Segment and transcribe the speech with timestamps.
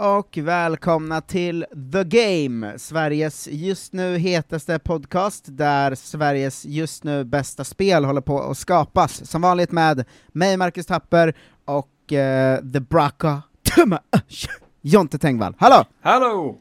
[0.00, 7.64] Och välkomna till The Game, Sveriges just nu hetaste podcast, där Sveriges just nu bästa
[7.64, 9.30] spel håller på att skapas.
[9.30, 11.34] Som vanligt med mig, Marcus Tapper,
[11.64, 13.42] och eh, The Braka
[13.74, 14.00] Tumma
[14.80, 15.54] Jonte Tengvall.
[15.58, 15.84] Hallå!
[16.00, 16.58] Hallå!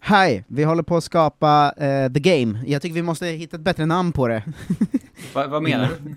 [0.00, 0.44] Hej!
[0.48, 2.62] Vi håller på att skapa eh, The Game.
[2.66, 4.42] Jag tycker vi måste hitta ett bättre namn på det.
[5.34, 6.16] Va, vad menar du?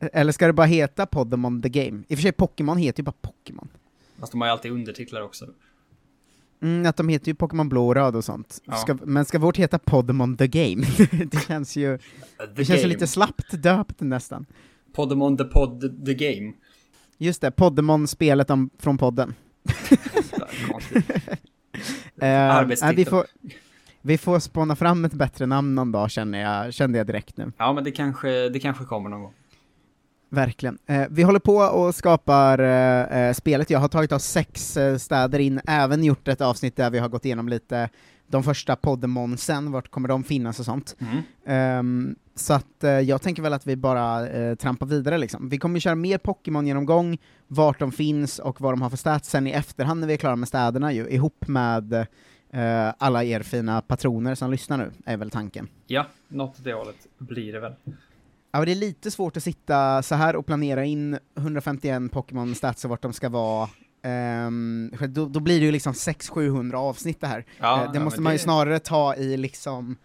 [0.12, 2.02] Eller ska det bara heta Podemon The Game?
[2.08, 3.68] I och för sig, Pokémon heter ju bara Pokémon.
[4.20, 5.46] Fast de har ju alltid undertitlar också.
[6.62, 8.62] Mm, att de heter ju Pokémon blå och röd och sånt.
[8.64, 8.74] Ja.
[8.74, 10.86] Ska, men ska vårt heta Podemon The Game?
[11.26, 11.98] det känns ju,
[12.56, 14.46] det känns ju lite slappt döpt nästan.
[14.92, 16.52] Podemon the Pod the Game.
[17.18, 19.34] Just det, Podemon-spelet om, från podden.
[22.20, 22.96] Eh, Arbetstitel.
[22.96, 23.26] nej, vi, får,
[24.02, 27.52] vi får spåna fram ett bättre namn någon dag känner jag, kände jag direkt nu.
[27.58, 29.34] Ja, men det kanske, det kanske kommer någon gång.
[30.30, 30.78] Verkligen.
[30.86, 34.96] Eh, vi håller på och skapar eh, eh, spelet, jag har tagit oss sex eh,
[34.96, 37.88] städer in, även gjort ett avsnitt där vi har gått igenom lite
[38.26, 40.96] de första Podemonsen, vart kommer de finnas och sånt.
[40.98, 41.22] Mm.
[41.46, 45.48] Ehm, så att eh, jag tänker väl att vi bara eh, trampar vidare liksom.
[45.48, 49.46] Vi kommer köra mer Pokémon-genomgång, vart de finns och vad de har för stats sen
[49.46, 52.06] i efterhand när vi är klara med städerna ju, ihop med
[52.98, 55.68] alla er fina patroner som lyssnar nu, är väl tanken.
[55.86, 57.72] Ja, något åt det hållet blir det väl.
[58.52, 62.90] Ja, det är lite svårt att sitta så här och planera in 151 Pokémon-stats och
[62.90, 63.68] vart de ska vara.
[64.98, 67.44] För då, då blir det ju liksom 600-700 avsnitt det här.
[67.58, 69.96] Ja, Eh, det ja, måste man ju det- snarare ta i liksom,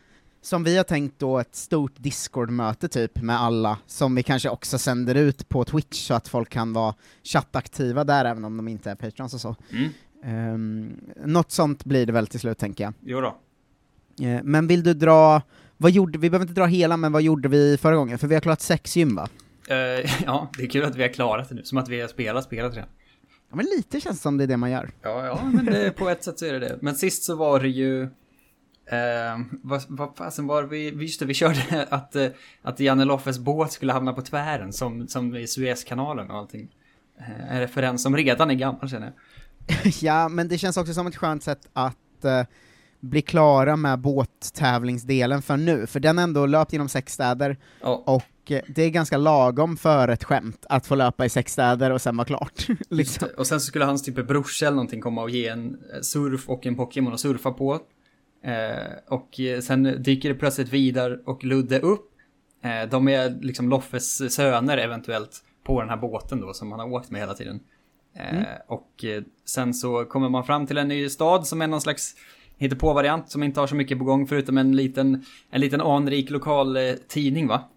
[0.42, 4.78] som vi har tänkt då, ett stort Discord-möte typ med alla, som vi kanske också
[4.78, 8.92] sänder ut på Twitch så att folk kan vara chattaktiva där även om de inte
[8.92, 9.56] är patrons och så.
[9.72, 9.90] Mm.
[10.54, 12.94] Um, något sånt blir det väl till slut tänker jag.
[13.02, 13.36] Jo då.
[14.26, 15.42] Eh, men vill du dra,
[15.84, 18.18] vad gjorde, vi behöver inte dra hela, men vad gjorde vi förra gången?
[18.18, 19.30] För vi har klarat sex gym va?
[19.68, 19.76] Eh,
[20.26, 21.64] ja, det är kul att vi har klarat det nu.
[21.64, 22.90] Som att vi har spelat spelet redan.
[23.50, 24.92] Ja men lite känns som det är det man gör.
[25.02, 26.78] Ja, ja, men det, på ett sätt så är det det.
[26.82, 28.04] Men sist så var det ju...
[28.86, 30.90] Eh, vad, vad fasen var det vi...
[30.90, 32.28] Just det, vi körde att, eh,
[32.62, 36.76] att Janne Loffes båt skulle hamna på tvären som, som i Suezkanalen och allting.
[37.20, 39.94] Eh, en referens som redan är gammal känner jag.
[40.02, 42.44] ja, men det känns också som ett skönt sätt att eh,
[43.04, 48.52] bli klara med båttävlingsdelen för nu, för den ändå löpt genom sex städer, Ja, och
[48.52, 52.02] eh, det är ganska lagom för ett skämt att få löpa i sex städer och
[52.02, 52.68] sen vara klart.
[52.90, 53.28] Liksom.
[53.38, 56.50] Och sen så skulle hans typ brorsa eller någonting komma och ge en eh, surf
[56.50, 57.74] och en Pokémon att surfa på.
[58.44, 62.10] Eh, och eh, sen dyker det plötsligt Vidar och Ludde upp.
[62.64, 66.92] Eh, de är liksom Loffes söner eventuellt på den här båten då som han har
[66.92, 67.60] åkt med hela tiden.
[68.16, 68.46] Eh, Mm.
[68.68, 69.06] Och
[69.46, 72.16] sen så kommer man fram till en ny stad som är någon slags
[72.58, 76.78] hittepå-variant som inte har så mycket på gång förutom en liten, en liten anrik lokal
[76.78, 77.70] eh, tidning va?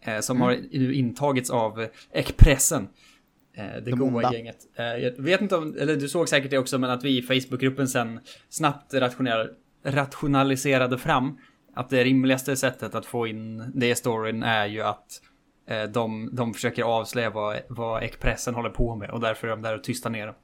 [0.00, 2.88] Eh, som har nu intagits av eh, Expressen.
[3.56, 4.32] Eh, det De goa onda.
[4.34, 4.56] gänget.
[4.76, 7.22] Eh, jag vet inte om, eller du såg säkert det också, men att vi i
[7.22, 8.94] Facebookgruppen sen snabbt
[9.84, 11.38] rationaliserade fram
[11.74, 15.22] att det rimligaste sättet att få in det i storyn är ju att
[15.68, 19.62] eh, de, de försöker avslöja vad, vad Expressen håller på med och därför är de
[19.62, 20.34] där och tystar ner dem.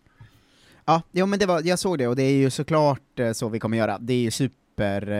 [0.84, 3.48] Ja, jo, men det var, jag såg det, och det är ju såklart eh, så
[3.48, 3.98] vi kommer göra.
[3.98, 5.10] Det är ju super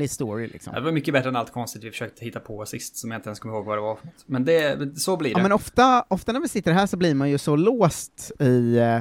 [0.00, 0.74] eh, story liksom.
[0.74, 3.28] Det var mycket bättre än allt konstigt vi försökte hitta på sist som jag inte
[3.28, 3.98] ens kommer ihåg vad det var.
[4.26, 5.38] Men det, så blir det.
[5.38, 8.76] Ja men ofta, ofta när vi sitter här så blir man ju så låst i,
[8.76, 9.00] eh,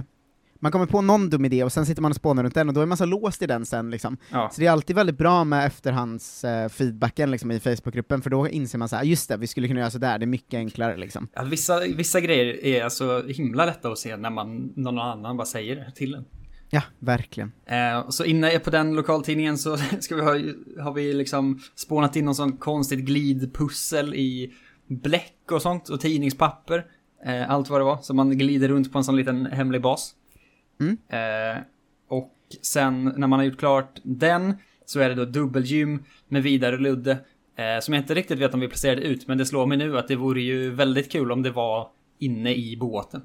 [0.60, 2.74] man kommer på någon dum idé och sen sitter man och spånar runt den och
[2.74, 4.18] då är man så låst i den sen liksom.
[4.32, 4.50] ja.
[4.54, 8.78] Så det är alltid väldigt bra med efterhands eh, liksom, i Facebookgruppen, för då inser
[8.78, 11.28] man så här, just det, vi skulle kunna göra sådär, det är mycket enklare liksom.
[11.34, 15.46] Ja, vissa, vissa grejer är så himla lätta att se när man, någon annan bara
[15.46, 16.26] säger det till en.
[16.70, 17.52] Ja, verkligen.
[17.66, 20.32] Eh, så inne på den lokaltidningen så ska vi ha,
[20.84, 24.54] har vi liksom spånat in någon sån konstigt glidpussel i
[24.88, 26.86] bläck och sånt och tidningspapper.
[27.26, 30.16] Eh, allt vad det var, så man glider runt på en sån liten hemlig bas.
[30.80, 30.98] Mm.
[31.10, 31.62] Eh,
[32.08, 34.54] och sen när man har gjort klart den
[34.86, 37.18] så är det då dubbelgym med Vidar och Ludde.
[37.56, 39.98] Eh, som jag inte riktigt vet om vi placerade ut, men det slår mig nu
[39.98, 41.90] att det vore ju väldigt kul om det var
[42.20, 43.22] inne i båten.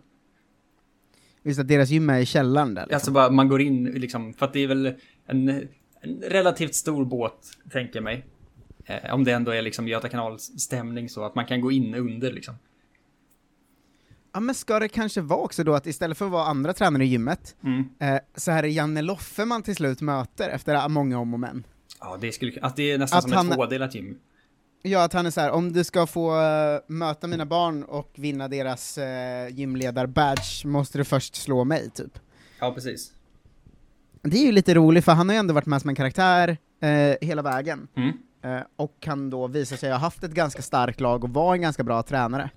[1.42, 2.94] Visst att deras gym är i källaren där liksom.
[2.94, 4.94] Alltså bara man går in liksom, för att det är väl
[5.26, 5.48] en,
[6.00, 7.38] en relativt stor båt,
[7.70, 8.24] tänker jag mig.
[8.84, 11.94] Eh, om det ändå är liksom Göta kanals stämning så att man kan gå in
[11.94, 12.54] under liksom.
[14.34, 17.04] Ja men ska det kanske vara också då att istället för att vara andra tränare
[17.04, 17.84] i gymmet, Mm.
[18.00, 21.66] eh, så här är Janne Loffe man till slut möter efter många om och men.
[22.00, 24.18] Ja, det skulle att det är nästan Att som han- ett tvådelat gym.
[24.82, 28.10] Ja, att han är så här, om du ska få eh, möta mina barn och
[28.14, 29.04] vinna deras uh,
[29.56, 32.18] gymledar-badge måste du först slå mig, typ.
[32.60, 33.12] Ja, precis.
[34.22, 36.56] Det är ju lite roligt, för han har ju ändå varit med som en karaktär
[36.80, 38.12] eh, hela vägen, Mm.
[38.42, 41.62] eh, och kan då visa sig ha haft ett ganska starkt lag och vara en
[41.62, 42.50] ganska bra tränare.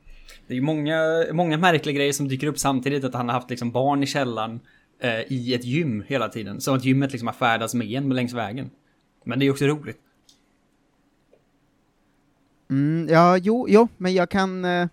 [0.48, 3.04] Det är ju många, många märkliga grejer som dyker upp samtidigt.
[3.04, 4.60] Att han har haft liksom barn i källaren.
[5.00, 6.62] eh, i ett gym hela tiden.
[6.62, 8.70] Som att gymmet liksom har färdats med en längs vägen.
[9.24, 9.98] Men det är också roligt.
[12.70, 14.66] Mm, ja, jo, jo, men jag kan...
[14.66, 14.88] Eh,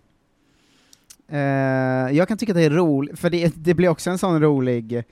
[1.29, 4.41] eh, jag kan tycka att det är roligt, för det, det blir också en sån
[4.41, 5.05] rolig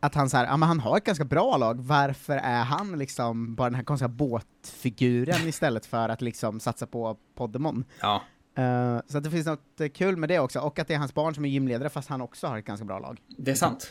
[0.00, 2.98] att han så här, ja men han har ett ganska bra lag, varför är han
[2.98, 7.84] liksom bara den här konstiga båtfiguren istället för att liksom satsa på Poddemon?
[8.00, 8.22] Ja.
[8.58, 10.98] Uh, så att det finns något uh, kul med det också, och att det är
[10.98, 13.20] hans barn som är gymledare fast han också har ett ganska bra lag.
[13.36, 13.90] Det är sant.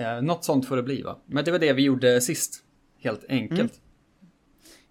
[0.00, 1.18] Uh, något sånt får det bli va?
[1.26, 2.62] Men det var det vi gjorde sist.
[2.98, 3.60] Helt enkelt.
[3.60, 3.70] Mm.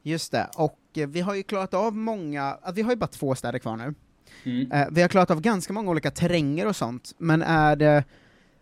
[0.04, 3.36] Just det, och uh, vi har ju klarat av många, vi har ju bara två
[3.36, 3.94] städer kvar nu.
[4.44, 4.94] Mm.
[4.94, 8.04] vi har klarat av ganska många olika terränger och sånt, men är det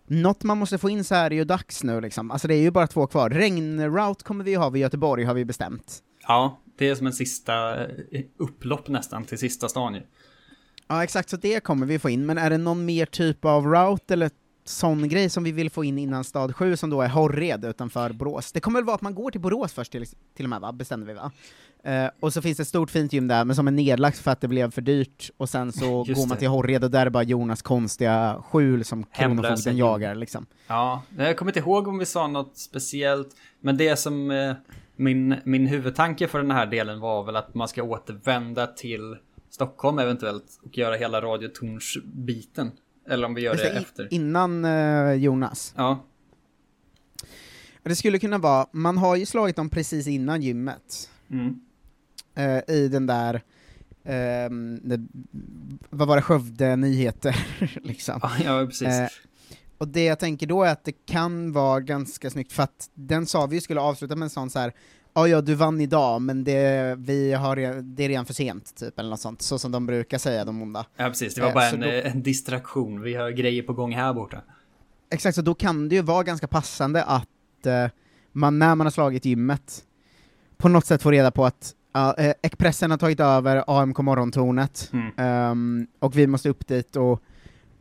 [0.07, 2.31] något man måste få in så här är ju dags nu liksom.
[2.31, 3.29] Alltså det är ju bara två kvar.
[3.29, 6.03] Regnroute kommer vi ha vid Göteborg, har vi bestämt.
[6.27, 7.85] Ja, det är som en sista
[8.37, 10.01] upplopp nästan till sista stan ju.
[10.91, 13.65] Ja, exakt, så det kommer vi få in, men är det någon mer typ av
[13.65, 14.29] route eller
[14.65, 18.13] sån grej som vi vill få in innan stad 7 som då är Horred utanför
[18.13, 18.51] Borås?
[18.51, 20.05] Det kommer väl vara att man går till Borås först till,
[20.35, 20.71] till och med va?
[20.71, 21.31] Bestämde vi va?
[21.87, 24.31] Uh, och så finns det ett stort fint gym där, men som är nedlagt för
[24.31, 27.09] att det blev för dyrt, och sen så går man till Horred och där är
[27.09, 30.45] bara Jonas konstiga skjul som Kronofogden jagar liksom.
[30.67, 34.55] Ja, jag kommer inte ihåg om vi sa något speciellt, men det som uh,
[34.95, 39.17] min, min huvudtanke för den här delen var väl att man ska återvända till
[39.49, 42.71] Stockholm eventuellt och göra hela radiotornsbiten.
[43.09, 44.13] Eller om vi gör det, det efter.
[44.13, 45.73] Innan uh, Jonas?
[45.77, 46.05] Ja.
[47.83, 51.09] Det skulle kunna vara, man har ju slagit dem precis innan gymmet.
[51.29, 51.59] Mm.
[52.39, 55.07] Uh, I den där, uh, det,
[55.89, 57.47] vad var det, Skövde Nyheter,
[57.83, 58.19] liksom.
[58.43, 58.87] Ja, precis.
[58.87, 59.07] Uh,
[59.77, 63.25] och det jag tänker då är att det kan vara ganska snyggt, för att den
[63.25, 64.73] sa vi skulle avsluta med en sån så här
[65.13, 68.99] ja, ja, du vann idag, men det, vi har, det är redan för sent, typ,
[68.99, 70.85] eller något sånt, så som de brukar säga, de onda.
[70.97, 73.93] Ja, precis, det var bara eh, en, då, en, distraktion, vi har grejer på gång
[73.93, 74.41] här borta.
[75.11, 77.87] Exakt, så då kan det ju vara ganska passande att eh,
[78.31, 79.83] man, när man har slagit gymmet,
[80.57, 85.51] på något sätt får reda på att uh, Ekpressen har tagit över AMK morgontornet, mm.
[85.51, 87.21] um, och vi måste upp dit och,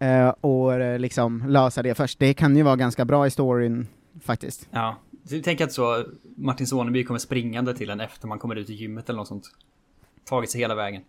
[0.02, 2.18] uh, och liksom lösa det först.
[2.18, 3.86] Det kan ju vara ganska bra i storyn,
[4.20, 4.68] faktiskt.
[4.70, 4.96] Ja,
[5.44, 6.04] Tänk att så
[6.36, 9.44] Martin Soneby kommer springande till en efter man kommer ut i gymmet eller något sånt.
[10.24, 11.02] Tagit sig hela vägen.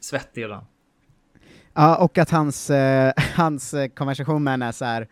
[0.00, 0.64] Svettig är han.
[1.74, 5.08] Ja, och att hans, eh, hans eh, konversation med henne är så här.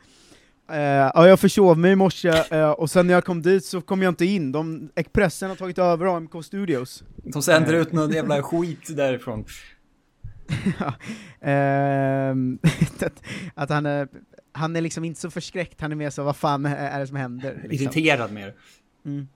[0.70, 0.78] Uh,
[1.14, 4.02] ja, jag försov mig i morse, uh, och sen när jag kom dit så kom
[4.02, 7.04] jag inte in, de, Expressen har tagit över AMK Studios.
[7.16, 7.80] De sänder uh.
[7.80, 9.44] ut någon jävla skit därifrån.
[10.78, 10.94] ja,
[11.40, 12.58] ehm,
[13.00, 13.22] att,
[13.54, 14.08] att, han är
[14.52, 17.16] han är liksom inte så förskräckt, han är mer så vad fan är det som
[17.16, 17.60] händer?
[17.68, 17.86] Liksom.
[17.86, 18.54] Irriterad mer.
[19.04, 19.28] Mm.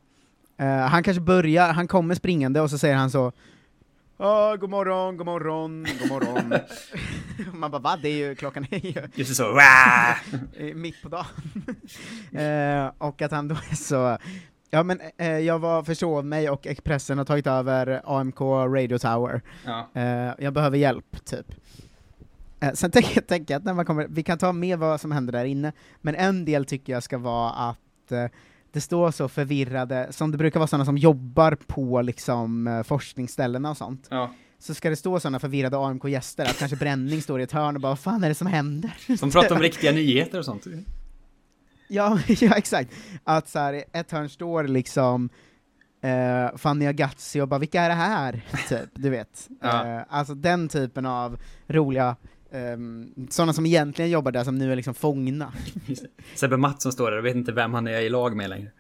[0.60, 3.32] Uh, han kanske börjar, han kommer springande och så säger han så
[4.18, 6.54] Oh, god morgon, god morgon, god morgon.
[7.52, 7.98] Man bara va?
[8.02, 9.08] Det är ju, klockan är ju...
[9.14, 9.60] Just så,
[10.74, 11.26] Mitt på dagen.
[12.34, 14.19] uh, och att han då är så,
[14.70, 19.43] ja men uh, jag var, försov mig och Expressen har tagit över AMK Radio Tower.
[19.64, 19.88] Ja.
[20.38, 21.46] jag behöver hjälp, typ.
[22.60, 25.13] Eh, sen tänker jag tänka att när man kommer, vi kan ta med vad som
[25.13, 28.27] händer där inne, men en del tycker jag ska vara att eh,
[28.72, 33.70] det står så förvirrade, som det brukar vara sådana som jobbar på liksom eh, forskningsställena
[33.70, 34.06] och sånt.
[34.10, 34.31] Ja.
[34.58, 37.82] Så ska det stå sådana förvirrade AMK-gäster, att kanske Bränning står i ett hörn och
[37.82, 38.96] bara vad fan är det som händer?
[39.20, 40.67] De pratar om riktiga nyheter och sånt.
[41.89, 42.91] Ja, ja exakt.
[43.25, 45.29] Att så här, ett hörn står liksom
[46.05, 49.48] Uh, Fanny Agazzi och bara 'Vilka är det här?' typ, du vet.
[49.60, 49.96] Ja.
[49.96, 52.17] Uh, alltså den typen av roliga
[52.56, 55.53] Um, sådana som egentligen jobbar där, som nu är liksom fångna.
[56.34, 58.70] Sebbe Mattsson står där och vet inte vem han är i lag med längre.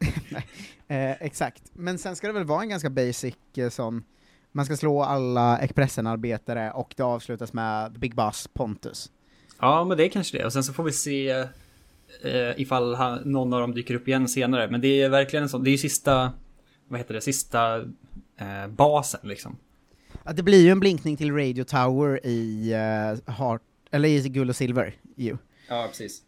[0.88, 1.62] Eh, exakt.
[1.72, 4.04] Men sen ska det väl vara en ganska basic eh, sån,
[4.52, 9.10] man ska slå alla Expressen-arbetare och det avslutas med Big Boss Pontus.
[9.60, 10.44] Ja, men det är kanske det.
[10.44, 11.30] Och sen så får vi se
[12.22, 14.70] eh, ifall han, någon av dem dyker upp igen senare.
[14.70, 16.32] Men det är verkligen en sån, det är ju sista,
[16.88, 17.76] vad heter det, sista
[18.36, 19.56] eh, basen liksom.
[20.30, 24.50] Ja, det blir ju en blinkning till Radio Tower i uh, Heart, eller i Guld
[24.50, 25.36] och Silver ju.
[25.68, 26.22] Ja, precis.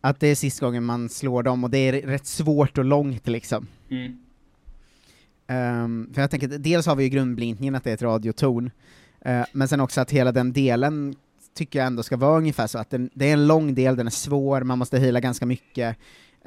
[0.00, 3.28] Att det är sista gången man slår dem, och det är rätt svårt och långt
[3.28, 3.66] liksom.
[3.90, 4.18] Mm.
[5.84, 8.70] Um, för jag tänker, dels har vi ju grundblinkningen att det är ett radiotorn,
[9.26, 11.14] uh, men sen också att hela den delen
[11.54, 14.06] tycker jag ändå ska vara ungefär så att den, det är en lång del, den
[14.06, 15.96] är svår, man måste hila ganska mycket.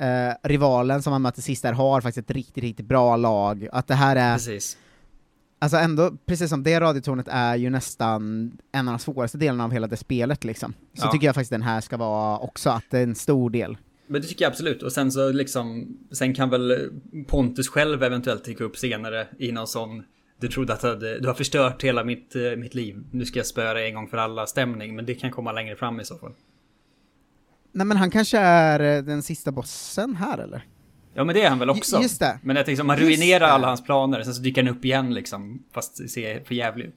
[0.02, 3.88] Uh, rivalen som man möter sist där har faktiskt ett riktigt, riktigt bra lag, att
[3.88, 4.78] det här är Precis.
[5.62, 9.72] Alltså ändå, precis som det radiotornet är ju nästan en av de svåraste delarna av
[9.72, 10.74] hela det spelet liksom.
[10.94, 11.12] Så ja.
[11.12, 13.78] tycker jag faktiskt den här ska vara också, att det är en stor del.
[14.08, 16.90] Men det tycker jag absolut, och sen så liksom, sen kan väl
[17.28, 20.04] Pontus själv eventuellt dyka upp senare i någon sån
[20.40, 23.04] du trodde att du har förstört hela mitt, mitt liv.
[23.12, 25.76] Nu ska jag spöa dig en gång för alla stämning, men det kan komma längre
[25.76, 26.34] fram i så fall.
[27.72, 30.66] Nej men han kanske är eh, den sista bossen här eller?
[31.14, 32.02] Ja men det är han väl också?
[32.02, 32.40] Just det.
[32.44, 35.14] Men jag tänker, man Just ruinerar alla hans planer, sen så dyker han upp igen
[35.14, 35.64] liksom.
[35.72, 36.96] Fast det ser för jävligt ut.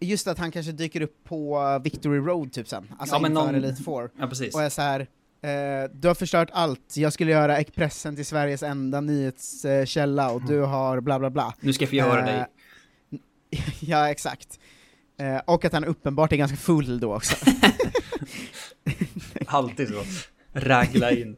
[0.00, 3.44] Just att han kanske dyker upp på Victory Road typ sen, alltså Ja, men inför
[3.46, 4.54] någon- Elite Four, Ja precis.
[4.54, 5.00] och är så här.
[5.00, 10.60] Eh, du har förstört allt, jag skulle göra Expressen till Sveriges enda nyhetskälla och du
[10.60, 11.54] har bla bla bla.
[11.60, 12.46] Nu ska jag förgöra Eh, dig.
[13.80, 14.58] ja, exakt.
[15.20, 17.36] Eh, och att han uppenbart är ganska full då också.
[19.46, 20.02] Alltid så.
[20.52, 21.36] Ragla in.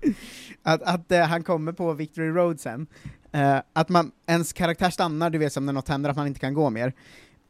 [0.74, 2.86] att att eh, han kommer på Victory Road sen,
[3.32, 6.40] eh, att man, ens karaktär stannar, du vet som när något händer, att man inte
[6.40, 6.92] kan gå mer.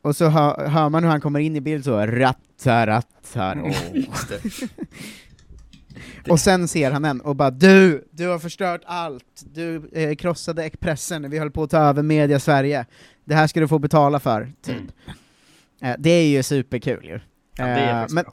[0.02, 3.74] Och så hör, hör man hur han kommer in i bild så, rattar, rattar, oh.
[3.94, 4.68] Just det.
[6.30, 10.64] Och sen ser han en och bara du, du har förstört allt, du eh, krossade
[10.64, 12.86] Expressen när vi höll på att ta över media Sverige,
[13.24, 14.76] det här ska du få betala för, typ.
[14.76, 14.90] Mm.
[15.82, 17.20] Eh, det är ju superkul ju.
[17.56, 18.32] Ja, Eh, men bra.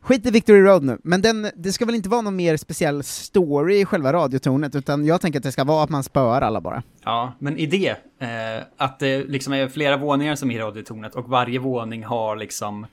[0.00, 3.02] Skit i Victory Road nu, men den, det ska väl inte vara någon mer speciell
[3.02, 6.60] story i själva radiotornet, utan jag tänker att det ska vara att man spöar alla
[6.60, 6.82] bara.
[7.04, 7.94] Ja, men idé.
[8.18, 12.36] Eh, att det liksom är flera våningar som är i radiotornet och varje våning har
[12.36, 12.86] liksom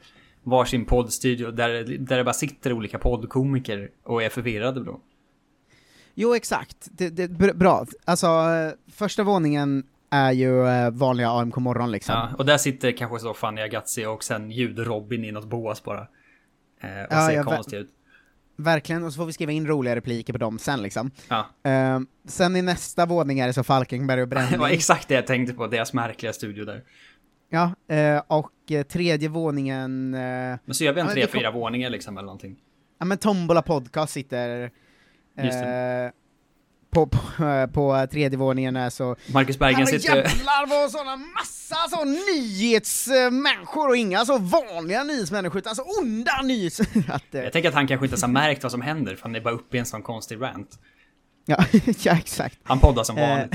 [0.44, 5.00] varsin poddstudio där, där det bara sitter olika poddkomiker och är förvirrade då.
[6.16, 6.88] Jo, exakt.
[6.92, 7.86] Det, det, br- bra.
[8.06, 8.28] Alltså,
[8.92, 12.16] första våningen är ju eh, vanliga AMK morgon liksom.
[12.16, 16.08] Ja, och där sitter kanske så Fanny Agazzi och sen ljud-Robin i något bås bara.
[16.81, 17.89] Eh, och Ja, ser vä- konstigt ut.
[18.60, 21.12] Verkligen, och så får vi skriva in roliga repliker på dem sen liksom.
[21.29, 24.75] Ja, Eh, sen i nästa våning är det så Falkenberg och det var Bränning.
[24.77, 26.84] exakt det jag tänkte på, deras märkliga studio där.
[27.50, 30.19] ja, eh, och eh, tredje våningen, eh,
[30.65, 32.55] Men så gör vi en Ja, tre, det fyra våningar liksom eller någonting.
[33.00, 34.72] ja men Tombola podcast sitter
[35.43, 36.10] Just eh,
[36.89, 40.15] på, på, eh, på tredje våningen är så Marcus Herre sitter...
[40.15, 46.79] jävlar vad såna massa så nyhetsmänniskor och inga så vanliga nyhetsmänniskor utan så onda nyhets...
[47.08, 49.24] att, eh, Jag tänker att han kanske inte ens har märkt vad som händer, för
[49.24, 50.79] han är bara uppe i en sån konstig rant.
[51.46, 51.65] ja,
[52.03, 52.60] ja, exakt.
[52.63, 53.53] Han poddar som Eh, vanligt.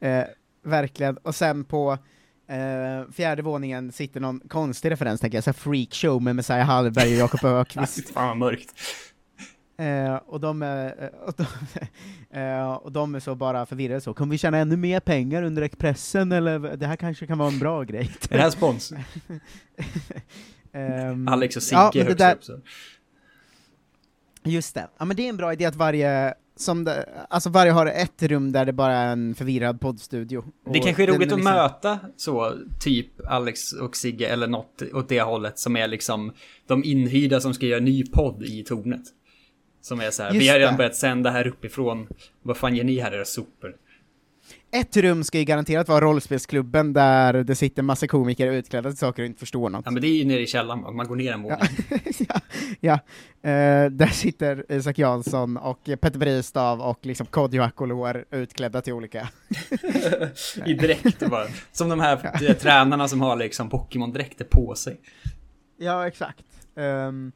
[0.00, 0.24] eh,
[0.64, 1.98] verkligen, och sen på
[2.48, 7.12] eh, fjärde våningen sitter någon konstig referens tänker jag, så här freakshow med Messiah Hallberg
[7.12, 8.10] och Jakob Ökvist.
[8.10, 8.74] Fan vad mörkt.
[9.76, 11.46] Eh, och, de är, eh, och, de,
[12.40, 15.62] eh, och de är så bara förvirrade så, kommer vi tjäna ännu mer pengar under
[15.62, 18.10] Expressen eller det här kanske kan vara en bra grej?
[18.30, 18.92] Är det här spons?
[20.76, 22.60] Ehm, Alex och Sigge ja, högst där, upp så.
[24.44, 27.72] Just det, ja men det är en bra idé att varje, som det, alltså varje
[27.72, 30.44] har ett rum där det bara är en förvirrad poddstudio.
[30.72, 35.08] Det kanske är roligt att liksom- möta så, typ Alex och Sigge eller något åt
[35.08, 36.32] det hållet som är liksom
[36.66, 39.04] de inhyrda som ska göra ny podd i tornet.
[39.84, 40.78] Som är så här, Just vi har redan det.
[40.78, 42.08] börjat sända här uppifrån,
[42.42, 43.74] vad fan gör ni här era sopor?
[44.72, 49.22] Ett rum ska ju garanterat vara rollspelsklubben där det sitter massa komiker utklädda till saker
[49.22, 49.82] och inte förstår något.
[49.84, 51.58] Ja men det är ju nere i källaren, man går ner en våning.
[52.28, 52.40] ja,
[52.80, 52.92] ja.
[53.50, 59.28] Eh, där sitter Isak Jansson och Petter Bristav och liksom Kodjo Akolor utklädda till olika...
[60.66, 61.46] I dräkter bara.
[61.72, 65.00] Som de här tränarna som har liksom Pokémon-dräkter på sig.
[65.78, 66.44] Ja, exakt.
[66.76, 67.32] Ehm,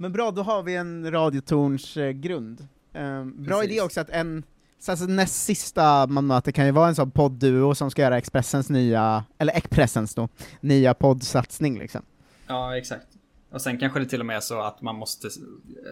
[0.00, 2.68] men bra, då har vi en radiotorns eh, grund.
[2.92, 3.72] Ehm, bra Precis.
[3.72, 4.42] idé också att en,
[4.78, 8.18] så alltså näst sista man möter kan ju vara en sån poddduo som ska göra
[8.18, 10.28] Expressens nya, eller Expressens då,
[10.60, 12.02] nya poddsatsning liksom.
[12.46, 13.06] Ja, exakt.
[13.50, 15.28] Och sen kanske det till och med är så att man måste,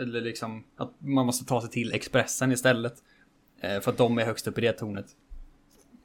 [0.00, 2.94] eller liksom, att man måste ta sig till Expressen istället.
[3.60, 5.06] Eh, För att de är högst upp i det tornet.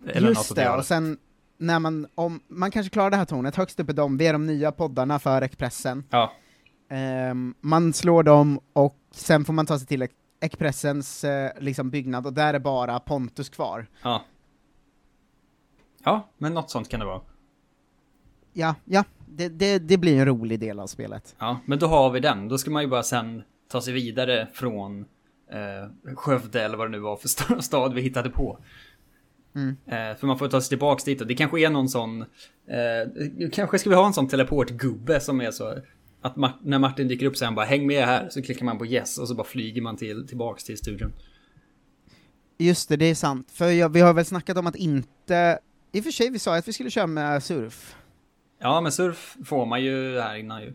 [0.08, 1.18] Eller Just det, och sen
[1.58, 4.34] när man, om, man kanske klarar det här tornet, högst upp är de, vi är
[4.34, 6.04] de nya poddarna för Expressen.
[6.10, 6.34] Ja,
[6.92, 11.90] Ehm, man slår dem och sen får man ta sig till Ex- Expressens eh, liksom
[11.90, 13.88] byggnad och där är bara Pontus kvar.
[14.04, 14.26] ja.
[16.04, 17.22] Ja, men något sånt kan det vara.
[18.54, 21.36] Ja, ja, det, det, det blir en rolig del av spelet.
[21.40, 22.48] Ja, men då har vi den.
[22.48, 25.00] Då ska man ju bara sen ta sig vidare från
[25.52, 28.60] eh, Skövde eller vad det nu var för sta- stad vi hittade på.
[29.56, 29.76] Mm.
[29.86, 32.22] Eh, för man får ta sig tillbaks dit och det kanske är någon sån,
[32.68, 35.78] eh, kanske ska vi ha en sån teleportgubbe som är så
[36.22, 38.78] att Ma- när Martin dyker upp så han bara häng med här så klickar man
[38.78, 41.14] på yes och så bara flyger man till, tillbaks till studion.
[42.58, 43.52] Just det, det är sant.
[43.52, 45.60] För jag, vi har väl snackat om att inte...
[45.92, 47.96] I och för sig, vi sa att vi skulle köra med surf.
[48.60, 50.74] Ja, men surf får man ju här innan ju.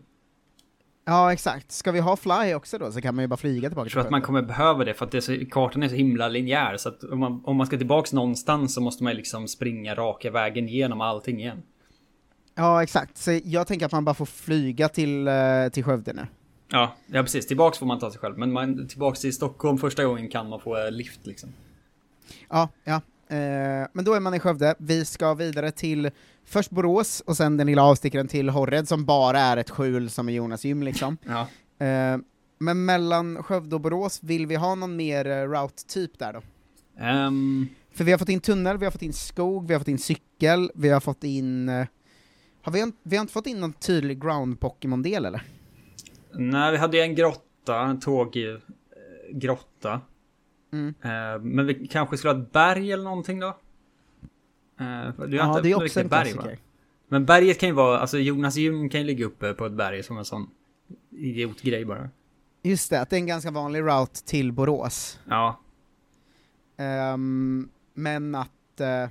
[1.05, 1.71] Ja, exakt.
[1.71, 4.01] Ska vi ha fly också då, så kan man ju bara flyga tillbaka Jag tror
[4.01, 6.27] till att man kommer behöva det för att det är så, kartan är så himla
[6.27, 9.95] linjär så att om man, om man ska tillbaks någonstans så måste man liksom springa
[9.95, 11.61] raka vägen genom allting igen.
[12.59, 13.17] Ja, exakt.
[13.17, 15.33] Så jag tänker att man bara får flyga till, eh,
[15.73, 16.27] till Skövde nu.
[16.71, 17.47] Ja, ja precis.
[17.47, 18.37] Tillbaks får man ta sig själv.
[18.37, 21.49] Men man, tillbaks till Stockholm första gången kan man få eh, lift liksom.
[22.49, 23.01] Ja, ja.
[23.35, 24.75] Eh, men då är man i Skövde.
[24.79, 26.09] Vi ska vidare till
[26.45, 30.29] först Borås, och sen den lilla avstickaren till Horred, som bara är ett skjul som
[30.29, 31.17] är Jonas gym liksom.
[31.25, 31.47] Ja.
[31.85, 32.17] Eh,
[32.59, 36.41] Men mellan Skövde och Borås, vill vi ha någon mer route-typ där då?
[36.99, 39.87] Ehm, För vi har fått in tunnel, vi har fått in skog, vi har fått
[39.87, 41.71] in cykel, vi har fått in...
[42.67, 45.41] eh, Har vi, vi har inte fått in någon tydlig ground-Pokémon-del eller?
[46.33, 50.01] nej, vi hade ju en grotta, en tåggrotta.
[50.73, 50.93] Mm.
[51.01, 53.47] Eh, men vi kanske skulle ha ett berg eller någonting då?
[53.47, 53.53] Eh,
[54.77, 56.41] det är Ja, inte det är också en berg, va?
[56.41, 56.59] klassiker.
[57.07, 60.03] Men berget kan ju vara, alltså Jonas gym kan ju ligga uppe på ett berg
[60.03, 60.49] som en sån
[61.11, 62.09] idiotgrej bara.
[62.63, 65.19] Just det, att det är en ganska vanlig route till Borås.
[65.29, 65.59] Ja,
[66.79, 68.81] Ehm, men att...
[68.81, 69.09] eh,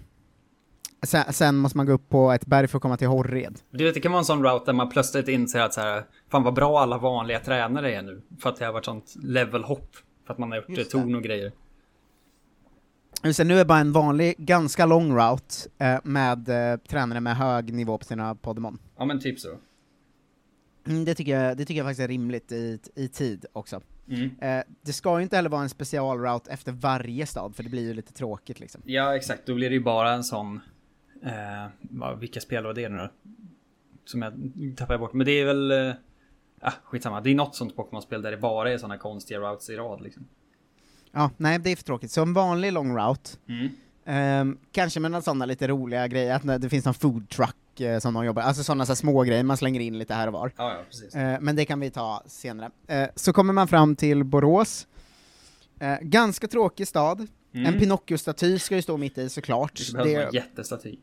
[1.02, 3.58] sen, sen måste man gå upp på ett berg för att komma till Horred.
[3.70, 6.04] du vet det kan vara en sån route där man plötsligt inser att så här,
[6.30, 8.22] fan vad bra alla vanliga tränare är nu.
[8.40, 9.96] För att det har varit sånt levelhopp.
[10.26, 11.52] För att man har gjort torn och grejer.
[13.24, 17.36] Just det, nu är bara en vanlig, ganska lång route eh, med eh, tränare med
[17.36, 18.78] hög nivå på sina Podemon.
[18.96, 19.48] Ja men typ så.
[20.86, 23.80] Mm, det, tycker jag, det tycker jag faktiskt är rimligt i, i tid också.
[24.08, 24.30] Mm.
[24.40, 27.82] Eh, det ska ju inte heller vara en specialroute efter varje stad, för det blir
[27.82, 28.80] ju lite tråkigt liksom.
[28.84, 30.60] Ja exakt, då blir det ju bara en sån...
[31.26, 33.08] Eh, vilka spel var det nu då?
[34.04, 34.32] Som jag
[34.76, 35.12] tappade bort.
[35.12, 35.70] Men det är väl...
[35.70, 35.92] Eh,
[36.60, 37.20] ah, skitsamma.
[37.20, 40.26] Det är något sånt Pokémon-spel där det bara är såna konstiga routes i rad liksom.
[41.12, 42.10] Ja, nej det är för tråkigt.
[42.10, 43.68] Så en vanlig lång route, Mm.
[44.04, 47.98] ehm, kanske med några sådana lite roliga grejer, att det finns någon food truck eh,
[47.98, 50.32] som de jobbar, alltså sådana så här små grejer man slänger in lite här och
[50.32, 50.52] var.
[50.56, 51.14] Ja, ja, precis.
[51.14, 52.70] Eh, men det kan vi ta senare.
[52.86, 54.86] Eh, så kommer man fram till Borås,
[55.80, 57.74] eh, ganska tråkig stad, Mm.
[57.74, 59.80] en Pinocchio-staty ska ju stå mitt i såklart.
[59.92, 60.96] Det behövs en jättestaty.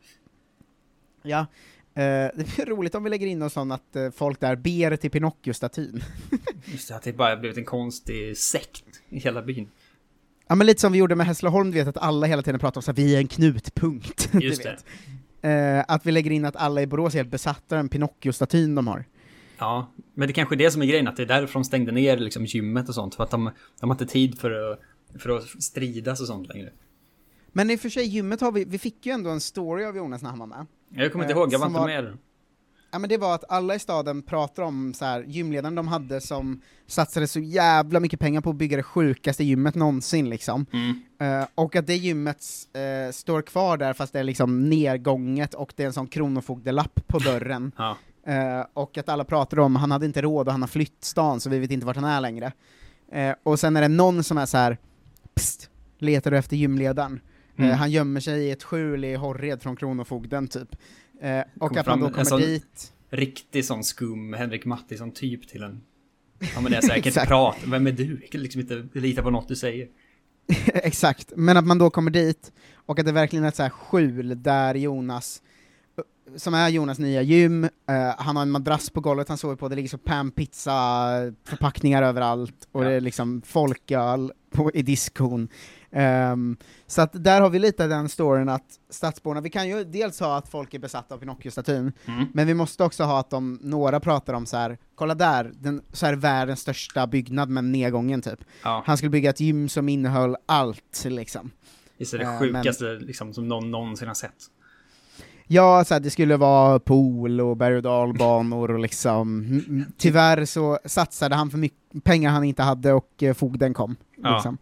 [1.24, 2.04] ja, eh,
[2.36, 5.12] det blir roligt om vi lägger in något sånt att eh, folk där ber till
[5.12, 6.04] Pinocchio-statyn.
[6.66, 9.70] Just det, att det bara blivit en konstig sekt i hela byn.
[10.48, 12.82] Ja men lite som vi gjorde med Hässleholm, du vet att alla hela tiden pratar
[12.82, 14.30] om att vi är en knutpunkt.
[14.42, 14.78] Just det.
[15.50, 18.76] Eh, att vi lägger in att alla i Borås är helt besatta av den Pinocchio-statyn
[18.76, 19.06] de har.
[19.58, 21.92] Ja, men det kanske är det som är grejen, att det är därför de stängde
[21.92, 23.16] ner liksom gymmet och sånt.
[23.16, 24.80] För att de, de har inte tid för att,
[25.20, 26.70] för att stridas och sånt längre.
[27.52, 29.98] Men i och för sig, gymmet har vi, vi fick ju ändå en story av
[29.98, 30.66] Jonas när han var med.
[30.90, 32.18] Jag kommer inte Eh, ihåg, jag var inte var- med.
[32.92, 36.22] Ja men det var att alla i staden pratar om så här, gymledaren de hade
[36.22, 40.66] som satsade så jävla mycket pengar på att bygga det sjukaste gymmet någonsin liksom.
[40.74, 41.02] Mm.
[41.42, 45.74] Eh, och att det gymmet eh, står kvar där fast det är liksom nedgånget och
[45.76, 47.72] det är en sån kronofogdelapp på dörren.
[47.78, 47.98] Ja.
[48.26, 51.40] Eh, och att alla pratar om, han hade inte råd och han har flytt stan
[51.40, 52.52] så vi vet inte vart han är längre.
[53.12, 54.78] Eh, och sen är det någon som är så här,
[55.36, 57.20] psst, letar du efter gymledaren?
[57.58, 57.70] Mm.
[57.72, 60.76] Eh, han gömmer sig i ett skjul i Horred från Kronofogden typ.
[61.22, 65.64] Eh, och att man då kommer sån- dit, Riktig sån skum Henrik Mattisson typ till
[65.64, 65.82] en...
[66.56, 67.28] Ja men det är Exakt.
[67.28, 68.20] prata, vem är du?
[68.22, 69.88] Jag kan liksom inte lita på något du säger.
[70.74, 73.70] exakt, men att man då kommer dit, och att det verkligen är ett så här
[73.70, 75.42] skjul där Jonas,
[76.36, 77.70] som är Jonas nya gym, eh,
[78.18, 80.72] han har en madrass på golvet han sover på, det ligger så panpizza
[81.44, 82.90] förpackningar överallt, och Ja.
[82.90, 85.48] det är liksom folköl på, i diskon.
[85.92, 90.20] Ehm, så att där har vi lite den storyn att stadsborna, vi kan ju dels
[90.20, 92.26] ha att folk är besatta av Pinocchio-statyn, Mm.
[92.34, 95.82] men vi måste också ha att de, några pratar om så här, kolla där, den,
[95.92, 98.40] så här världens största byggnad med nedgången typ.
[98.64, 101.52] Ja, Han skulle bygga ett gym som innehöll allt liksom.
[101.98, 104.50] det är det Eh, sjukaste liksom, som någon någonsin har sett.
[105.48, 109.46] Ja, så här, det skulle vara pool och berg och dalbanor och liksom,
[109.98, 113.96] tyvärr så satsade han för mycket pengar han inte hade och eh, fogden kom.
[114.24, 114.34] Ja.
[114.36, 114.58] Liksom.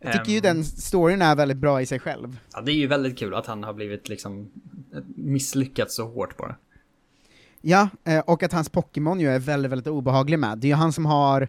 [0.00, 2.38] Jag tycker ju Ehm, den storyn är väldigt bra i sig själv.
[2.54, 4.50] Ja, det är ju väldigt kul att han har blivit liksom
[5.16, 6.56] misslyckats så hårt bara.
[7.60, 10.58] Ja, eh, och att hans Pokémon ju är väldigt, väldigt obehaglig med.
[10.58, 11.42] Det är ju han som har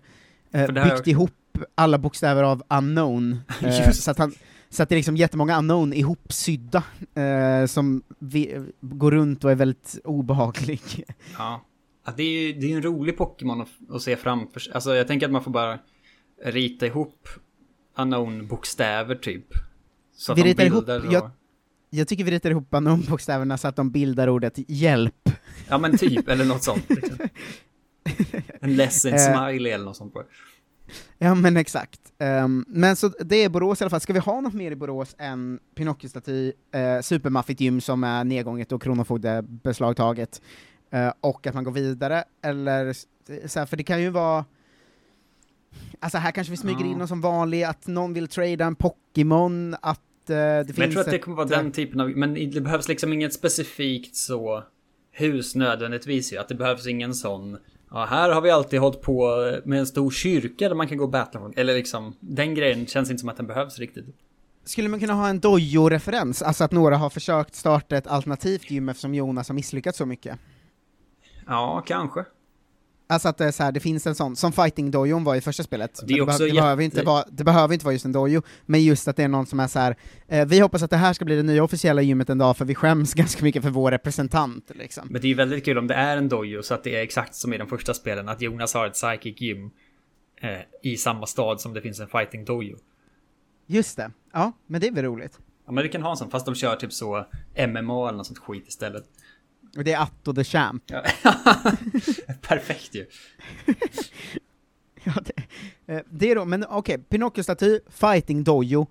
[0.52, 1.32] eh, här byggt är- ihop
[1.76, 4.04] alla bokstäver av unknown, eh, Just.
[4.04, 4.34] så, att han,
[4.70, 6.84] så att det är liksom jättemånga unknown ihopsydda,
[7.16, 10.82] eh, som vi, går runt och är väldigt obehaglig.
[11.38, 11.62] Ja.
[12.06, 14.74] ja det är ju det är en rolig Pokémon att, att se framför sig.
[14.74, 15.80] Alltså jag tänker att man får bara
[16.44, 17.30] rita ihop
[17.98, 19.46] unknown-bokstäver typ.
[20.16, 21.30] Så att Vi de ritar ihop- bildar jag- och-
[21.90, 25.30] Jag tycker vi ritar ihop unknown-bokstäverna så att de bildar ordet hjälp.
[25.68, 26.90] Ja men typ, eller något sånt.
[26.90, 27.18] Liksom.
[28.62, 29.20] En ledsen Eh.
[29.20, 30.24] smiley eller något sånt bara.
[31.18, 32.00] Ja men exakt.
[32.20, 34.02] Ehm, men så det är Borås i alla fall.
[34.02, 38.72] Ska vi ha något mer i Borås än Pinocchio-staty, uh, supermaffigt gym som är nedgånget
[38.72, 40.42] och kronofogdebeslagtaget,
[40.92, 42.94] eh, och att man går vidare, eller
[43.48, 44.46] så här, för det kan ju vara
[46.00, 46.86] Alltså här kanske vi smyger Ja.
[46.86, 50.84] in någon som vanlig, att någon vill trada en Pokémon, att eh, det finns Men
[50.86, 54.16] jag tror att det kommer vara den typen av, men det behövs liksom inget specifikt
[54.16, 54.64] så
[55.12, 56.38] hus nödvändigtvis ju.
[56.38, 57.58] Att det behövs ingen sån,
[57.92, 59.28] ja här har vi alltid hållit på
[59.66, 61.52] med en stor kyrka där man kan gå och battla.
[61.56, 64.06] Eller liksom, den grejen känns inte som att den behövs riktigt.
[64.68, 68.90] Skulle man kunna ha en Dojo-referens, alltså att några har försökt starta ett alternativt gym
[68.90, 70.40] eftersom Jonas har misslyckats så mycket?
[71.48, 72.26] Ja, kanske.
[73.08, 75.42] Alltså att det, är så här, det finns en sån, som Fighting Dojon var i
[75.42, 76.00] första spelet.
[76.08, 79.08] Det det, det, behöver inte vara, det behöver inte vara just en dojo, men just
[79.08, 79.96] att det är någon som är så här.
[80.28, 82.66] Eh, vi hoppas att det här ska bli det nya officiella gymmet en dag, för
[82.66, 85.08] vi skäms ganska mycket för vår representant liksom.
[85.12, 87.02] Men det är ju väldigt kul om det är en dojo så att det är
[87.02, 89.72] exakt som i de första spelen, att Jonas har ett psychic gym
[90.42, 90.50] eh,
[90.92, 92.78] i samma stad som det finns en fighting dojo.
[93.68, 95.40] Just det, ja, men det är väl roligt.
[95.66, 97.26] Ja men vi kan ha en sån, fast de kör typ så
[97.58, 99.04] MMA eller något sånt skit istället.
[99.78, 100.84] Och det är Atto the Champ.
[100.88, 101.04] Ja.
[102.42, 103.06] Perfekt ju.
[105.08, 108.88] Ja, det, eh, det är då, men okej, Pinocchio-staty, Fighting Dojo,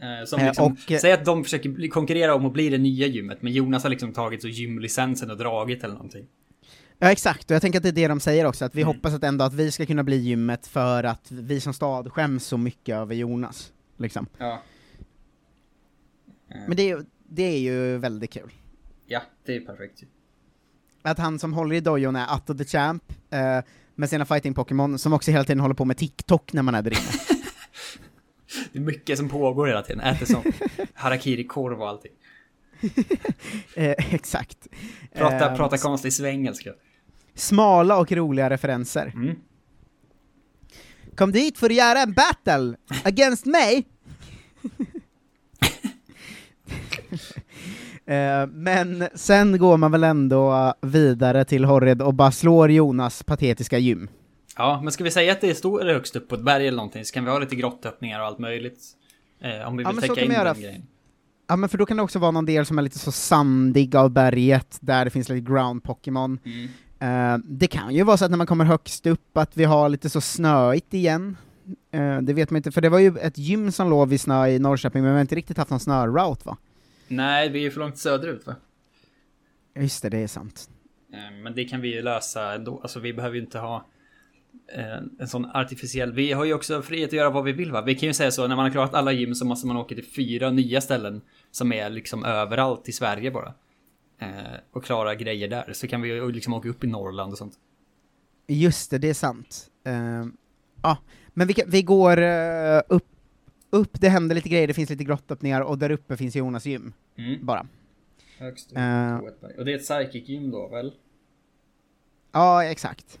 [0.00, 3.06] Eh, Som Eh, liksom, och, säg att de försöker konkurrera om att bli det nya
[3.06, 6.26] gymmet, men Jonas har liksom tagit så gymlicensen och dragit eller någonting.
[6.98, 8.94] Ja exakt, och jag tänker att det är det de säger också, att vi Mm.
[8.96, 12.44] hoppas att ändå att vi ska kunna bli gymmet för att vi som stad skäms
[12.46, 13.72] så mycket över Jonas.
[13.96, 14.26] Liksom.
[14.38, 14.62] Ja.
[16.68, 16.96] Men det
[17.28, 18.50] det är ju väldigt kul.
[19.06, 20.02] Ja, det är perfekt.
[21.02, 23.60] Att han som håller i dojon är Atto the Champ, eh,
[23.94, 26.90] med sina fighting-Pokémon, som också hela tiden håller på med TikTok när man är där
[26.90, 27.00] inne.
[28.72, 30.00] Det är mycket som pågår hela tiden.
[30.00, 30.42] Äter som
[30.94, 32.12] harakiri-korv och allting.
[33.76, 34.68] eh, exakt.
[35.14, 36.72] Prata, Eh, prata konstig svengelska.
[37.34, 39.12] Smala och roliga referenser.
[39.14, 39.36] Mm.
[41.16, 43.86] Kom dit för att göra en battle against mig!
[48.06, 53.78] Eh, men sen går man väl ändå vidare till Horred och bara slår Jonas patetiska
[53.78, 54.08] gym.
[54.56, 57.04] Ja, men ska vi säga att det står högst upp på ett berg eller någonting
[57.04, 58.80] så kan vi ha lite grottöppningar och allt möjligt.
[59.42, 60.86] Eh, om vi Ja, vill så täcka in den grejen.
[61.48, 63.96] Ja men för då kan det också vara någon del som är lite så sandig
[63.96, 66.38] av berget, där det finns lite ground Pokémon.
[66.44, 66.68] Mm.
[67.34, 69.88] Eh, det kan ju vara så att när man kommer högst upp att vi har
[69.88, 71.36] lite så snöigt igen.
[71.90, 74.46] Eh, det vet man inte, för det var ju ett gym som låg vid snö
[74.48, 76.56] i Norrköping, men vi har inte riktigt haft någon snöroute va?
[77.08, 78.56] Nej, vi är ju för långt söderut va?
[79.76, 80.70] Just det, det är sant.
[81.12, 82.80] Eh, Men det kan vi ju lösa ändå.
[82.82, 83.86] Alltså vi behöver ju inte ha
[84.74, 86.12] eh, en sån artificiell...
[86.12, 87.82] Vi har ju också frihet att göra vad vi vill va?
[87.82, 89.94] Vi kan ju säga så, när man har klarat alla gym så måste man åka
[89.94, 93.54] till fyra nya ställen som är liksom överallt i Sverige bara.
[94.18, 94.28] Eh,
[94.72, 95.72] och klara grejer där.
[95.72, 97.54] Så kan vi ju liksom åka upp i Norrland och sånt.
[98.46, 99.70] Just det, det är sant.
[99.84, 100.24] Eh,
[100.82, 100.98] Ja,
[101.34, 102.18] men vi, vi går
[102.88, 103.06] upp,
[103.74, 106.92] upp, det händer lite grejer, det finns lite grottöppningar, och där uppe finns Jonas gym,
[107.16, 107.46] Mm.
[107.46, 107.66] bara.
[108.38, 108.80] Högst upp på
[109.40, 109.58] berg.
[109.58, 110.92] Och det är ett psychic gym då väl?
[112.32, 113.18] Ja, exakt.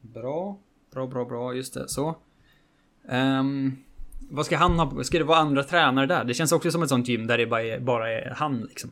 [0.00, 0.58] Bra,
[0.92, 2.16] bra, bra, bra, just det, så.
[3.08, 3.76] Ehm,
[4.30, 5.04] vad ska han ha?
[5.04, 6.24] Ska det vara andra tränare där?
[6.24, 8.90] Det känns också som ett sånt gym där det bara är, bara är han liksom.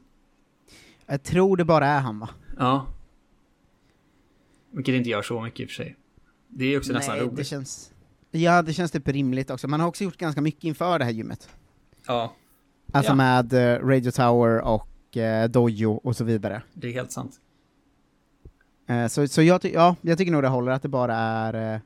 [1.06, 2.28] Jag tror det bara är han va?
[2.58, 2.86] Ja.
[4.70, 5.96] Vilket inte gör så mycket i och för sig.
[6.48, 7.36] Det är också nästan Nej, roligt.
[7.36, 7.91] det känns...
[8.34, 9.68] Ja, det känns typ rimligt också.
[9.68, 11.48] Man har också gjort ganska mycket inför det här gymmet.
[12.06, 12.32] Ja,
[12.92, 13.16] Alltså Ja.
[13.16, 16.62] med eh, Radio Tower och eh, Dojo och så vidare.
[16.74, 17.32] det är helt sant.
[18.88, 21.80] Eh, så så jag, ja, jag tycker nog det håller att det bara är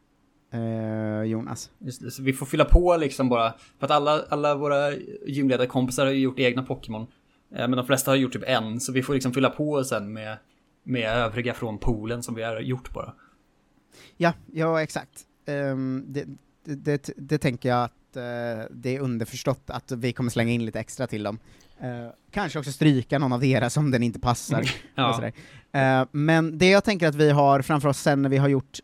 [0.52, 1.70] eh, Jonas.
[1.78, 3.54] Just vi får fylla på liksom bara.
[3.78, 4.92] För att alla, alla våra
[5.26, 7.06] gymledarkompisar har gjort egna Pokémon.
[7.48, 10.38] Men de flesta har gjort typ en, så vi får liksom fylla på sen med,
[10.82, 13.14] med övriga från poolen som vi har gjort bara.
[14.16, 15.26] Ja, ja exakt.
[15.46, 16.26] Ehm, det,
[16.64, 20.80] det, det, tänker jag att eh, det är underförstått att vi kommer slänga in lite
[20.80, 21.38] extra till dem.
[21.80, 24.61] Eh, kanske också stryka någon av deras om den inte passar.
[24.61, 25.30] och Ja.
[25.72, 28.78] Eh, men det jag tänker att vi har framför oss sen när vi har gjort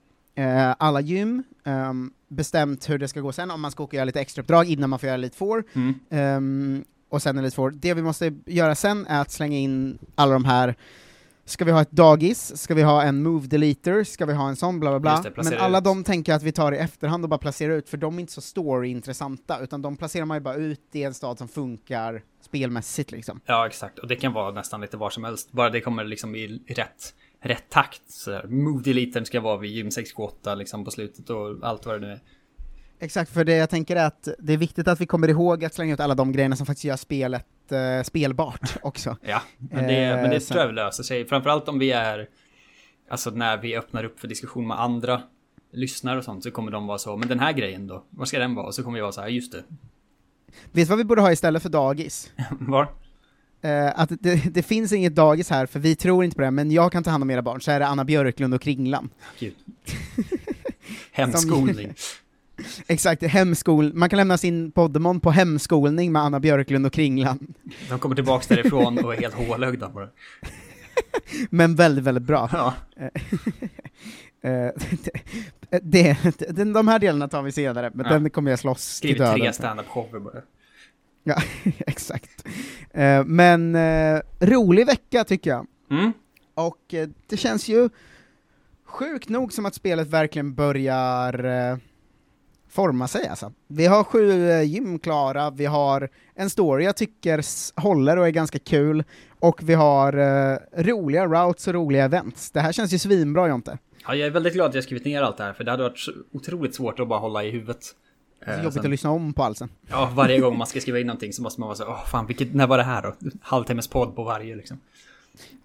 [0.79, 4.05] alla gym, ehm, bestämt hur det ska gå sen, om man ska åka och göra
[4.05, 5.95] lite extrauppdrag innan man får göra Elite Four, mm.
[6.11, 7.71] Ehm, och sen Elite Four.
[7.71, 10.75] Det vi måste göra sen är att slänga in alla de här
[11.45, 12.57] Ska vi ha ett dagis?
[12.57, 14.05] Ska vi ha en move deleter?
[14.05, 14.81] Ska vi ha en sån?
[14.81, 15.23] Bla bla bla.
[15.23, 15.85] Det, Men alla ut.
[15.85, 18.33] de tänker att vi tar i efterhand och bara placerar ut, för de är inte
[18.33, 23.13] så story-intressanta, utan de placerar man ju bara ut i en stad som funkar spelmässigt
[23.13, 23.41] liksom.
[23.47, 23.99] ja, exakt.
[23.99, 25.53] Och det kan vara nästan lite var som helst.
[25.53, 28.03] Bara det kommer liksom i rätt, rätt takt.
[28.11, 28.41] Så.
[28.49, 32.13] Move deleten ska vara vid gym 628 liksom på slutet och allt vad det nu
[32.13, 32.21] är.
[32.99, 35.75] Exakt, för det jag tänker är att det är viktigt att vi kommer ihåg att
[35.75, 39.17] slänga ut alla de grejerna som faktiskt gör spelet eh, spelbart också.
[39.23, 41.27] Ja, men det, men det Eh, tror jag löser sig.
[41.27, 42.29] Framförallt om vi är,
[43.11, 45.23] alltså när vi öppnar upp för diskussion med andra
[45.73, 48.39] lyssnare och sånt så kommer de vara så, men den här grejen då, var ska
[48.39, 48.67] den vara?
[48.67, 49.65] Och så kommer vi vara så här, just det.
[50.73, 52.33] Vet du vad vi borde ha istället för dagis?
[52.61, 52.89] Var?
[53.61, 56.71] Eh, att det, det finns inget dagis här, för vi tror inte på det, men
[56.71, 59.11] jag kan ta hand om era barn, så är det Anna Björklund och Kringlan.
[61.13, 61.95] Hemskolning.
[62.87, 67.55] Exakt, hemskol, man kan lämna sin poddemon på hemskolning med Anna Björklund och Kringlan.
[67.89, 70.09] De kommer tillbaks därifrån och är helt hålögda bara.
[71.51, 72.49] Men väldigt, väldigt bra.
[72.53, 72.75] Ja,
[74.45, 74.71] Eh,
[75.83, 76.17] det,
[76.51, 78.13] det, de här delarna tar vi senare, men Ja.
[78.13, 79.35] den kommer jag slåss till skrivit döden.
[79.35, 79.53] tre för.
[79.53, 80.43] stand-up shower bara.
[81.25, 81.43] Ja,
[81.79, 82.49] exakt.
[82.91, 85.67] Eh, men eh, rolig vecka tycker jag.
[85.91, 86.13] Mm.
[86.55, 86.95] Och
[87.27, 87.89] det känns ju
[88.85, 91.81] sjukt nog som att spelet verkligen börjar
[92.73, 93.53] forma sig alltså.
[93.69, 97.41] Vi har sju eh, gym klara, vi har en story jag tycker
[97.81, 99.05] håller och är ganska kul,
[99.41, 102.51] och vi har eh, roliga routes och roliga events.
[102.51, 103.79] Det här känns ju svinbra Jonte.
[104.07, 105.83] Ja, jag är väldigt glad att jag skrivit ner allt det här, för det hade
[105.83, 107.79] varit otroligt svårt att bara hålla i huvudet.
[108.45, 109.69] Det är Eh, jobbigt sen- att lyssna om på allt sen.
[109.91, 112.27] Ja, varje gång man ska skriva in någonting så måste man vara så, åh fan,
[112.27, 113.15] vilket, när var det här då?
[113.43, 114.81] Halvtimmes podd på varje liksom.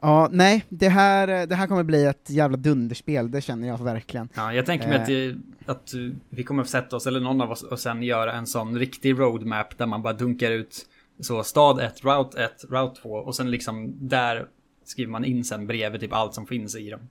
[0.01, 3.84] Ja, nej, det här, eh, det här kommer bli ett jävla dunderspel, det känner jag
[3.84, 4.30] verkligen.
[4.36, 5.93] Ja, jag tänker mig att, det, att
[6.30, 9.19] vi kommer att sätta oss, eller någon av oss, och sen göra en sån riktig
[9.19, 10.86] roadmap där man bara dunkar ut
[11.19, 14.47] så stad 1, route 1, route 2 och sen liksom där
[14.86, 17.10] skriver man in sen bredvid typ allt som finns i dem.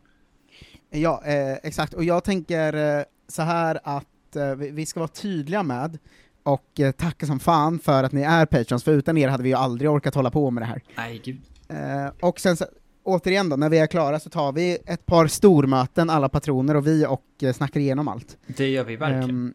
[0.90, 5.08] Ja, eh, exakt, och jag tänker eh, så här att eh, vi, vi ska vara
[5.08, 5.98] tydliga med,
[6.42, 9.48] och eh, tacka som fan för att ni är patrons, för utan er hade vi
[9.48, 10.82] ju aldrig orkat hålla på med det här.
[10.96, 11.40] Nej, gud.
[11.68, 12.64] Eh, och sen så,
[13.02, 16.86] återigen då, när vi är klara så tar vi ett par stormöten, alla patroner och
[16.86, 18.36] vi, och eh, snackar igenom allt.
[18.46, 19.30] Det gör vi verkligen.
[19.30, 19.54] Ehm,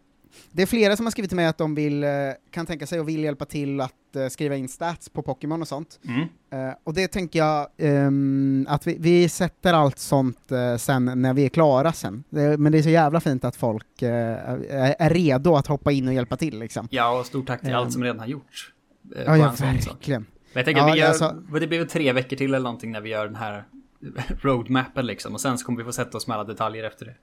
[0.51, 2.09] det är flera som har skrivit till mig att de vill, eh,
[2.51, 5.67] kan tänka sig och vill hjälpa till att eh, skriva in stats på Pokémon och
[5.67, 5.99] sånt.
[6.07, 6.21] Mm.
[6.69, 11.33] Eh, och det tänker jag ehm, att vi, vi sätter allt sånt eh, sen när
[11.33, 12.23] vi är klara sen.
[12.29, 15.91] Det, men det är så jävla fint att folk eh, är, är redo att hoppa
[15.91, 16.87] in och hjälpa till liksom.
[16.91, 17.75] Ja, och stort tack till Ehm.
[17.75, 18.73] allt som redan har gjorts.
[19.15, 20.09] eh, Ja, ja en sån sak.
[20.53, 22.63] Men jag tänker Ja, att vi gör, alltså- det blir väl tre veckor till eller
[22.63, 23.63] någonting när vi gör den här
[24.41, 25.33] roadmappen liksom.
[25.33, 27.15] Och sen så kommer vi få sätta oss med alla detaljer efter det.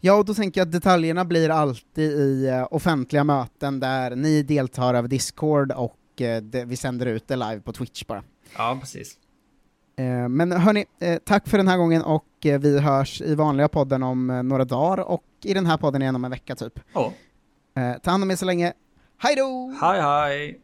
[0.00, 4.42] Ja, och då tänker jag att detaljerna blir alltid i eh, offentliga möten där ni
[4.42, 8.22] deltar över Discord och eh, vi sänder ut det live på Twitch bara.
[8.56, 9.18] Ja, precis.
[9.96, 10.84] Eh, men hörni,
[11.24, 15.24] tack för den här gången och vi hörs i vanliga podden om några dagar och
[15.44, 16.80] i den här podden igen om en vecka typ.
[16.92, 17.12] Ja,
[18.02, 18.72] ta hand om er så länge.
[19.18, 19.74] Hej då!
[19.80, 20.60] hej hej!